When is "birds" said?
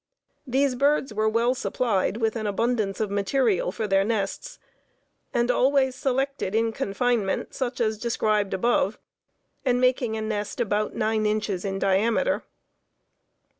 0.73-1.13